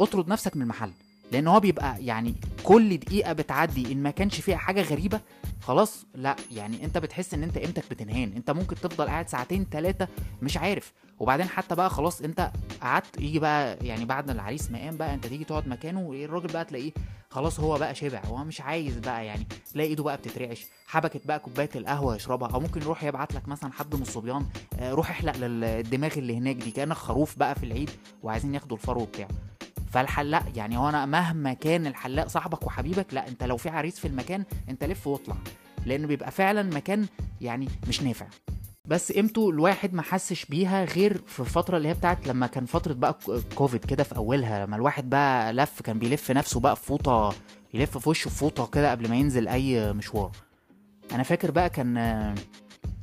اطرد 0.00 0.28
نفسك 0.28 0.56
من 0.56 0.62
المحل. 0.62 0.92
لأن 1.32 1.46
هو 1.48 1.60
بيبقى 1.60 2.04
يعني 2.04 2.34
كل 2.64 2.96
دقيقة 2.96 3.32
بتعدي 3.32 3.92
إن 3.92 4.02
ما 4.02 4.10
كانش 4.10 4.40
فيها 4.40 4.56
حاجة 4.56 4.82
غريبة 4.82 5.20
خلاص 5.60 6.04
لأ 6.14 6.36
يعني 6.52 6.84
أنت 6.84 6.98
بتحس 6.98 7.34
إن 7.34 7.42
أنت 7.42 7.58
قيمتك 7.58 7.84
بتنهان. 7.90 8.32
أنت 8.36 8.50
ممكن 8.50 8.76
تفضل 8.76 9.04
قاعد 9.06 9.28
ساعتين 9.28 9.66
ثلاثة 9.70 10.08
مش 10.42 10.56
عارف. 10.56 10.92
وبعدين 11.18 11.46
حتى 11.48 11.74
بقى 11.74 11.90
خلاص 11.90 12.20
أنت 12.20 12.50
قعدت 12.82 13.20
يجي 13.20 13.38
بقى 13.38 13.76
يعني 13.86 14.04
بعد 14.04 14.30
العريس 14.30 14.70
ما 14.70 14.78
قام 14.78 14.96
بقى 14.96 15.14
أنت 15.14 15.26
تيجي 15.26 15.44
تقعد 15.44 15.68
مكانه 15.68 16.12
الراجل 16.12 16.52
بقى 16.52 16.64
تلاقيه 16.64 16.92
خلاص 17.30 17.60
هو 17.60 17.78
بقى 17.78 17.94
شبع. 17.94 18.20
هو 18.24 18.44
مش 18.44 18.60
عايز 18.60 18.98
بقى 18.98 19.26
يعني 19.26 19.46
تلاقي 19.72 19.88
إيده 19.88 20.02
بقى 20.04 20.16
بتترعش. 20.16 20.66
حبكت 20.86 21.26
بقى 21.26 21.38
كوباية 21.38 21.70
القهوة 21.76 22.16
يشربها. 22.16 22.48
أو 22.48 22.60
ممكن 22.60 22.82
يروح 22.82 23.04
يبعت 23.04 23.34
لك 23.34 23.48
مثلا 23.48 23.72
حد 23.72 23.94
من 23.94 24.02
الصبيان 24.02 24.46
آه، 24.78 24.92
روح 24.92 25.10
احلق 25.10 25.36
للدماغ 25.36 26.12
اللي 26.16 26.36
هناك 26.36 26.56
دي 26.56 26.70
كأنك 26.70 26.96
خروف 26.96 27.38
بقى 27.38 27.54
في 27.54 27.62
العيد 27.66 27.90
وعايزين 28.22 28.54
ياخدوا 28.54 28.76
الفرو 28.76 29.04
بتاعه 29.04 29.28
فالحلاق 29.92 30.44
يعني 30.56 30.76
هو 30.78 30.88
أنا 30.88 31.06
مهما 31.06 31.52
كان 31.52 31.86
الحلاق 31.86 32.26
صاحبك 32.26 32.66
وحبيبك 32.66 33.14
لا 33.14 33.28
أنت 33.28 33.42
لو 33.44 33.56
في 33.56 33.68
عريس 33.68 33.98
في 33.98 34.08
المكان 34.08 34.44
أنت 34.68 34.84
لف 34.84 35.06
واطلع. 35.06 35.36
لأن 35.86 36.06
بيبقى 36.06 36.30
فعلا 36.30 36.62
مكان 36.62 37.06
يعني 37.40 37.68
مش 37.88 38.02
نافع. 38.02 38.26
بس 38.84 39.12
قيمته 39.12 39.50
الواحد 39.50 39.94
ما 39.94 40.02
حسش 40.02 40.44
بيها 40.44 40.84
غير 40.84 41.20
في 41.26 41.40
الفترة 41.40 41.76
اللي 41.76 41.88
هي 41.88 41.94
بتاعت 41.94 42.26
لما 42.28 42.46
كان 42.46 42.66
فترة 42.66 42.92
بقى 42.92 43.18
كوفيد 43.54 43.84
كده 43.84 44.04
في 44.04 44.16
أولها 44.16 44.66
لما 44.66 44.76
الواحد 44.76 45.10
بقى 45.10 45.52
لف 45.52 45.82
كان 45.82 45.98
بيلف 45.98 46.30
نفسه 46.30 46.60
بقى 46.60 46.76
في 46.76 46.82
فوطة 46.86 47.34
يلف 47.74 47.98
في 47.98 48.08
وشه 48.08 48.28
فوطة 48.28 48.66
كده 48.66 48.90
قبل 48.90 49.08
ما 49.08 49.16
ينزل 49.16 49.48
أي 49.48 49.92
مشوار. 49.92 50.30
أنا 51.12 51.22
فاكر 51.22 51.50
بقى 51.50 51.70
كان 51.70 52.34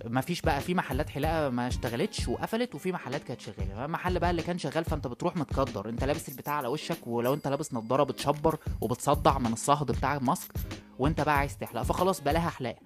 ما 0.05 0.21
فيش 0.21 0.41
بقى 0.41 0.61
في 0.61 0.73
محلات 0.73 1.09
حلاقة 1.09 1.49
ما 1.49 1.67
اشتغلتش 1.67 2.27
وقفلت 2.27 2.75
وفي 2.75 2.91
محلات 2.91 3.23
كانت 3.23 3.41
شغالة. 3.41 3.85
المحل 3.85 4.19
بقى 4.19 4.31
اللي 4.31 4.41
كان 4.41 4.57
شغال 4.57 4.85
فانت 4.85 5.07
بتروح 5.07 5.37
متقدر. 5.37 5.89
انت 5.89 6.03
لابس 6.03 6.29
البتاع 6.29 6.53
على 6.53 6.67
وشك 6.67 7.07
ولو 7.07 7.33
انت 7.33 7.47
لابس 7.47 7.73
نضارة 7.73 8.03
بتشبر 8.03 8.57
وبتصدع 8.81 9.37
من 9.37 9.53
الصهد 9.53 9.91
بتاع 9.91 10.15
الماسك 10.15 10.51
وانت 10.99 11.21
بقى 11.21 11.37
عايز 11.37 11.57
تحلق. 11.57 11.81
فخلاص 11.81 12.21
بلاها 12.21 12.49
حلاقة. 12.49 12.79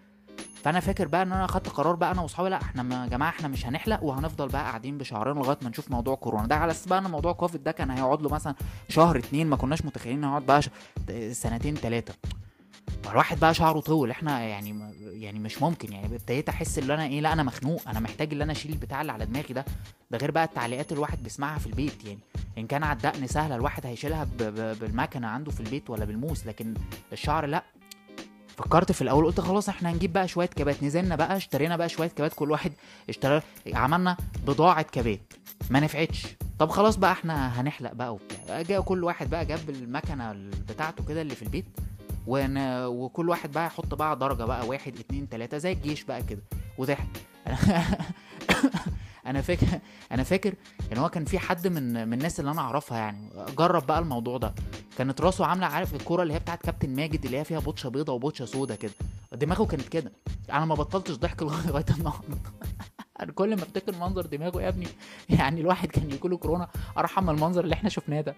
فأنا 0.63 0.79
فاكر 0.79 1.07
بقى 1.07 1.21
إن 1.23 1.31
أنا 1.31 1.47
خدت 1.47 1.69
قرار 1.69 1.95
بقى 1.95 2.11
أنا 2.11 2.21
وأصحابي 2.21 2.49
لأ 2.49 2.61
إحنا 2.61 3.03
يا 3.03 3.09
جماعة 3.09 3.29
إحنا 3.29 3.47
مش 3.47 3.65
هنحلق 3.65 4.03
وهنفضل 4.03 4.47
بقى 4.47 4.63
قاعدين 4.63 4.97
بشعرنا 4.97 5.39
لغاية 5.39 5.57
ما 5.61 5.69
نشوف 5.69 5.91
موضوع 5.91 6.15
كورونا. 6.15 6.47
ده 6.47 6.55
على 6.55 6.71
أساس 6.71 6.87
بقى 6.87 6.99
إن 6.99 7.11
موضوع 7.11 7.33
كوفيد 7.33 7.63
ده 7.63 7.71
كان 7.71 7.91
هيقعد 7.91 8.21
له 8.21 8.29
مثلا 8.29 8.55
شهر 8.89 9.17
اتنين 9.17 9.47
ما 9.47 9.55
كناش 9.55 9.85
متخيلين 9.85 10.23
هيقعد 10.23 10.45
بقى 10.45 10.61
سنتين 11.33 11.75
تلاته 13.07 13.09
فالواحد 13.09 13.39
بقى 13.39 13.53
شعره 13.53 13.79
طول 13.79 14.11
إحنا 14.11 14.39
يعني 14.41 14.93
يعني 14.99 15.39
مش 15.39 15.61
ممكن 15.61 15.93
يعني 15.93 16.05
ابتديت 16.15 16.49
أحس 16.49 16.77
إن 16.77 16.91
أنا 16.91 17.03
إيه 17.05 17.21
لا 17.21 17.33
أنا 17.33 17.43
مخنوق 17.43 17.81
أنا 17.89 17.99
محتاج 17.99 18.33
إن 18.33 18.41
أنا 18.41 18.51
أشيل 18.51 18.71
البتاع 18.71 19.01
اللي 19.01 19.11
على 19.11 19.25
دماغي 19.25 19.53
ده. 19.53 19.65
ده 20.11 20.17
غير 20.17 20.31
بقى 20.31 20.43
التعليقات 20.43 20.91
الواحد 20.91 21.23
بيسمعها 21.23 21.59
في 21.59 21.67
البيت 21.67 22.05
يعني 22.05 22.19
إن 22.57 22.67
كان 22.67 22.83
على 22.83 22.97
الدقن 22.97 23.27
سهلة 23.27 23.55
الواحد 23.55 23.85
هيشيلها 23.85 24.27
بالمكنة 24.79 25.27
عنده 25.27 25.51
في 25.51 25.59
البيت 25.59 25.89
ولا 25.89 26.05
بالموس 26.05 26.45
لكن 26.47 26.73
الشعر 27.13 27.45
لأ. 27.45 27.63
فكرت 28.57 28.91
في 28.91 29.01
الأول 29.01 29.25
قلت 29.25 29.39
خلاص 29.39 29.69
إحنا 29.69 29.91
هنجيب 29.91 30.13
بقى 30.13 30.27
شوية 30.27 30.45
كبات 30.47 30.83
نزلنا 30.83 31.15
بقى 31.15 31.37
اشترينا 31.37 31.77
بقى 31.77 31.89
شوية 31.89 32.07
كبات 32.07 32.33
كل 32.33 32.51
واحد 32.51 32.71
اشترى 33.09 33.41
عملنا 33.73 34.17
بضاعة 34.47 34.81
كبات 34.81 35.33
ما 35.69 35.79
نفعتش. 35.79 36.25
طب 36.59 36.69
خلاص 36.69 36.95
بقى 36.95 37.11
إحنا 37.11 37.61
هنحلق 37.61 37.93
بقى 37.93 38.13
وبتاع. 38.13 38.61
جاء 38.61 38.81
كل 38.81 39.03
واحد 39.03 39.29
بقى 39.29 39.45
جاب 39.45 39.69
المكنة 39.69 40.33
بتاعته 40.69 41.03
كده 41.05 41.21
اللي 41.21 41.35
في 41.35 41.41
البيت 41.41 41.65
ون... 42.27 42.83
وكل 42.85 43.29
واحد 43.29 43.51
بقى 43.51 43.65
يحط 43.65 43.93
بقى 43.93 44.15
درجة 44.19 44.43
بقى 44.43 44.67
واحد 44.67 44.99
اتنين 44.99 45.29
تلاتة 45.29 45.57
زي 45.57 45.71
الجيش 45.71 46.03
بقى 46.03 46.23
كده. 46.23 46.41
وضحك. 46.77 47.07
أنا 49.27 49.41
فاكر 49.41 49.67
أنا 50.11 50.23
فاكر 50.23 50.53
إن 50.91 50.97
هو 50.97 51.09
كان 51.09 51.25
في 51.25 51.39
حد 51.39 51.67
من 51.67 52.07
من 52.07 52.13
الناس 52.13 52.39
اللي 52.39 52.51
أنا 52.51 52.61
أعرفها 52.61 52.97
يعني. 52.97 53.29
جرب 53.57 53.87
بقى 53.87 53.99
الموضوع 53.99 54.37
ده. 54.37 54.53
كانت 54.97 55.21
راسه 55.21 55.45
عاملة 55.45 55.65
عارف 55.67 55.95
الكوره 55.95 56.23
اللي 56.23 56.33
هي 56.33 56.39
بتاعت 56.39 56.61
كابتن 56.61 56.95
ماجد 56.95 57.25
اللي 57.25 57.37
هي 57.37 57.43
فيها 57.43 57.59
بوتشة 57.59 57.89
بيضة 57.89 58.13
وبوتشة 58.13 58.45
سودا 58.45 58.75
كده. 58.75 58.91
دماغه 59.33 59.65
كانت 59.65 59.87
كده. 59.89 60.11
أنا 60.51 60.65
ما 60.65 60.75
بطلتش 60.75 61.13
ضحك 61.15 61.43
لغاية 61.43 61.85
النهارده. 61.97 62.37
أنا 63.21 63.31
كل 63.31 63.55
ما 63.55 63.63
أفتكر 63.63 63.95
منظر 63.99 64.25
دماغه 64.25 64.61
يا 64.61 64.69
ابني 64.69 64.87
يعني 65.29 65.61
الواحد 65.61 65.87
كان 65.89 66.11
يجيله 66.11 66.37
كورونا 66.37 66.67
أرحم 66.97 67.23
من 67.23 67.29
المنظر 67.29 67.63
اللي 67.63 67.73
إحنا 67.73 67.89
شفناه 67.89 68.21
ده. 68.21 68.35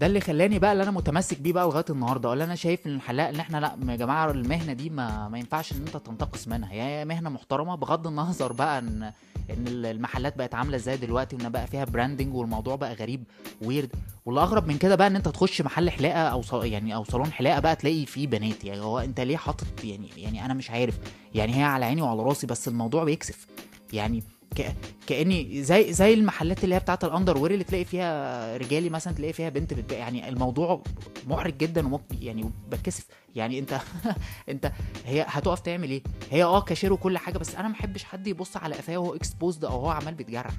ده 0.00 0.06
اللي 0.06 0.20
خلاني 0.20 0.58
بقى 0.58 0.72
اللي 0.72 0.82
أنا 0.82 0.90
متمسك 0.90 1.40
بيه 1.40 1.52
بقى 1.52 1.64
لغاية 1.66 1.84
النهارده 1.90 2.28
ولا 2.28 2.44
أنا 2.44 2.54
شايف 2.54 2.86
إن 2.86 2.94
الحلاق 2.94 3.28
ان 3.28 3.36
إحنا 3.40 3.56
لا 3.60 3.92
يا 3.92 3.96
جماعة 3.96 4.30
المهنة 4.30 4.72
دي 4.72 4.90
ما, 4.90 5.28
ما 5.28 5.38
ينفعش 5.38 5.72
إن 5.72 5.76
أنت 5.86 5.96
تنتقص 5.96 6.48
منها. 6.48 6.72
هي 6.72 7.04
مهنة 7.04 7.30
محترمة 7.30 7.74
بغض 7.74 8.06
النظر 8.06 8.52
بقى 8.52 8.78
إن 8.78 9.02
إن 9.50 9.66
المحلات 9.66 10.36
بقت 10.38 10.54
عاملة 10.54 10.76
إزاي 10.76 10.96
دلوقتي 10.96 11.36
وإن 11.36 11.48
بقى 11.48 11.66
فيها 11.66 11.84
branding 11.84 12.34
والموضوع 12.34 12.76
بقى 12.76 12.94
غريب 12.94 13.24
weird 13.62 13.90
والأغرب 14.26 14.68
من 14.68 14.78
كده 14.78 14.94
بقى 14.94 15.06
إن 15.06 15.16
أنت 15.16 15.28
تخش 15.28 15.62
محل 15.62 15.90
حلاقة 15.90 16.18
أو. 16.18 16.42
يعني 16.62 16.94
أو 16.94 17.04
صالون 17.04 17.32
حلاقة 17.32 17.60
بقى 17.60 17.76
تلاقي 17.76 18.06
فيه 18.06 18.26
بنات. 18.26 18.64
يعني 18.64 18.80
هو 18.80 18.98
أنت 18.98 19.20
ليه 19.20 19.36
حاطط 19.36 19.84
يعني 19.84 20.08
يعني 20.16 20.44
أنا 20.44 20.54
مش 20.54 20.70
عارف. 20.70 20.98
يعني 21.34 21.56
هي 21.56 21.62
على 21.62 21.84
عيني 21.84 22.02
وعلى 22.02 22.22
راسي 22.22 22.46
بس 22.46 22.68
الموضوع 22.68 23.04
بيكسف. 23.04 23.46
يعني 23.92 24.22
ك... 24.56 24.74
كأني 25.06 25.62
زي 25.62 25.92
زي 25.92 26.14
المحلات 26.14 26.64
اللي 26.64 26.74
هي 26.74 26.78
بتاعت 26.78 27.04
ال 27.04 27.38
underwear 27.38 27.52
اللي 27.52 27.64
تلاقي 27.64 27.84
فيها 27.84 28.56
رجالي 28.56 28.90
مثلا 28.90 29.14
تلاقي 29.14 29.32
فيها 29.32 29.48
بنت 29.48 29.74
بتبيع. 29.74 29.98
يعني 29.98 30.28
الموضوع 30.28 30.82
محرج 31.26 31.56
جدا 31.56 31.86
وممكن 31.86 32.16
يعني 32.20 32.50
بتكسف. 32.68 33.06
يعني 33.34 33.58
أنت 33.58 33.80
أنت 34.48 34.72
هي 35.06 35.26
هتقف 35.28 35.60
تعمل 35.60 35.90
إيه؟ 35.90 36.02
هي 36.30 36.44
آه 36.44 36.60
كاشير 36.60 36.92
وكل 36.92 37.18
حاجة 37.18 37.38
بس 37.38 37.54
أنا 37.54 37.68
ما 37.68 37.74
بحبش 37.74 38.04
حد 38.04 38.26
يبص 38.26 38.56
على 38.56 38.74
قفاه 38.74 38.96
وهو 38.98 39.14
exposed 39.14 39.64
أو 39.64 39.72
هو 39.72 39.90
عمال 39.90 40.14
بيتجرح. 40.14 40.52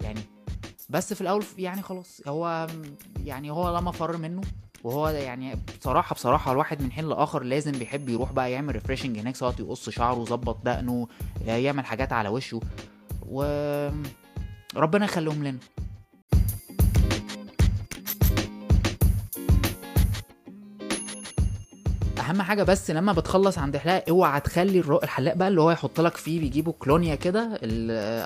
يعني 0.00 0.20
بس 0.90 1.14
في 1.14 1.20
الأول 1.20 1.44
يعني 1.58 1.82
خلاص 1.82 2.20
هو 2.26 2.66
يعني 3.24 3.50
هو 3.50 3.72
لا 3.72 3.80
مفر 3.80 4.16
منه. 4.16 4.40
وهو 4.84 5.08
يعني 5.08 5.56
بصراحة 5.80 6.14
بصراحة 6.14 6.52
الواحد 6.52 6.82
من 6.82 6.92
حين 6.92 7.08
لآخر 7.08 7.42
لازم 7.42 7.72
بيحب 7.72 8.08
يروح 8.08 8.32
بقى 8.32 8.52
يعمل 8.52 8.72
refreshing 8.74 9.18
هناك 9.18 9.36
سواء 9.36 9.54
يقص 9.60 9.90
شعره 9.90 10.22
يظبط 10.22 10.64
دقنه 10.64 11.08
يعمل 11.46 11.84
حاجات 11.84 12.12
على 12.12 12.28
وشه. 12.28 12.60
و 13.30 13.42
ربنا 14.76 15.04
يخليهم 15.04 15.44
لنا. 15.44 15.58
أهم 22.18 22.42
حاجة 22.42 22.62
بس 22.62 22.90
لما 22.90 23.12
بتخلص 23.12 23.58
عند 23.58 23.76
حلاق 23.76 24.04
اوعى 24.08 24.40
تخلي 24.40 24.80
الحلاق 24.80 25.34
بقى 25.34 25.48
اللي 25.48 25.60
هو 25.60 25.70
يحط 25.70 26.00
لك 26.00 26.16
فيه 26.16 26.40
بيجيبوا 26.40 26.72
كلونيا 26.78 27.14
كده 27.14 27.58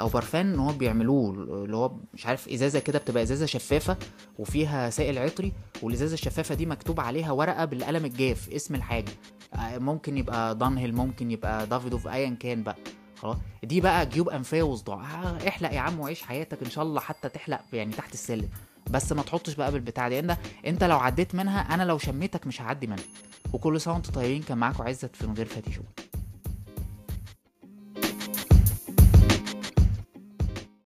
أو 0.01 0.09
برفان 0.09 0.53
إن 0.53 0.59
هو 0.59 0.73
بيعملوه 0.73 1.31
اللي 1.65 1.77
هو 1.77 1.93
مش 2.15 2.27
عارف 2.27 2.49
إزازة 2.49 2.79
كده 2.79 2.99
بتبقى 2.99 3.23
إزازة 3.23 3.47
شفافة 3.47 3.97
وفيها 4.39 4.91
سائل 4.91 5.19
عطري 5.19 5.53
والإزازة 5.83 6.15
الشفافة 6.15 6.55
دي 6.55 6.67
مكتوب 6.67 7.01
عليها 7.01 7.33
ورقة 7.33 7.65
بالقلم 7.65 8.05
الجاف 8.05 8.49
اسم 8.51 8.75
الحاجة. 8.75 9.13
آه، 9.55 9.79
ممكن 9.79 10.19
يبقى 10.19 10.59
دانهيل 10.59 10.95
ممكن 10.95 11.31
يبقى 11.31 11.67
دافيدوف 11.67 12.09
ايا 12.09 12.37
كان 12.41 12.63
بقى. 12.63 12.77
خلاص. 13.23 13.37
دي 13.63 13.81
بقى 13.81 14.07
جيوب 14.07 14.29
أنفية 14.29 14.63
وصداع. 14.63 15.23
آه، 15.23 15.49
احلق 15.49 15.73
يا 15.73 15.81
عم 15.81 16.01
وعيش 16.01 16.23
حياتك. 16.23 16.63
إن 16.63 16.71
شاء 16.71 16.85
الله 16.85 17.01
حتى 17.01 17.29
تحلق 17.29 17.61
يعني 17.73 17.93
تحت 17.93 18.15
السلم. 18.15 18.49
بس 18.91 19.13
ما 19.13 19.23
تحطش 19.23 19.55
بقى 19.55 19.73
بالبتاع 19.73 20.09
دي. 20.09 20.19
انت 20.19 20.37
إنت 20.67 20.85
لو 20.85 20.99
عديت 20.99 21.35
منها 21.35 21.61
أنا 21.75 21.83
لو 21.83 21.99
شميتك 21.99 22.47
مش 22.47 22.63
هعدي 22.63 22.87
منها. 22.87 23.05
وكل 23.53 23.81
سنة 23.81 23.95
وأنتم 23.95 24.13
طيبين 24.13 24.43
كان 24.43 24.59
معاكم 24.59 24.83
عزت 24.83 25.17
في 25.17 25.27
من 25.27 25.35
غير 25.35 25.47
فاتي 25.47 25.73
شو 25.73 25.83